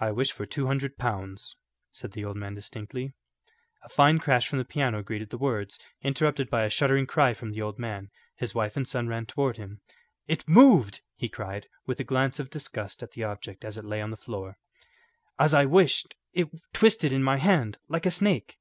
"I 0.00 0.10
wish 0.10 0.32
for 0.32 0.44
two 0.44 0.66
hundred 0.66 0.98
pounds," 0.98 1.56
said 1.92 2.12
the 2.12 2.26
old 2.26 2.36
man 2.36 2.54
distinctly. 2.54 3.14
A 3.82 3.88
fine 3.88 4.18
crash 4.18 4.46
from 4.46 4.58
the 4.58 4.66
piano 4.66 5.02
greeted 5.02 5.30
the 5.30 5.38
words, 5.38 5.78
interrupted 6.02 6.50
by 6.50 6.64
a 6.64 6.68
shuddering 6.68 7.06
cry 7.06 7.32
from 7.32 7.52
the 7.52 7.62
old 7.62 7.78
man. 7.78 8.10
His 8.36 8.54
wife 8.54 8.76
and 8.76 8.86
son 8.86 9.08
ran 9.08 9.24
toward 9.24 9.56
him. 9.56 9.80
"It 10.26 10.46
moved," 10.46 11.00
he 11.16 11.30
cried, 11.30 11.68
with 11.86 11.98
a 12.00 12.04
glance 12.04 12.38
of 12.38 12.50
disgust 12.50 13.02
at 13.02 13.12
the 13.12 13.24
object 13.24 13.64
as 13.64 13.78
it 13.78 13.84
lay 13.86 14.02
on 14.02 14.10
the 14.10 14.18
floor. 14.18 14.58
"As 15.38 15.54
I 15.54 15.64
wished, 15.64 16.14
it 16.34 16.50
twisted 16.74 17.10
in 17.10 17.22
my 17.22 17.38
hand 17.38 17.78
like 17.88 18.04
a 18.04 18.10
snake." 18.10 18.58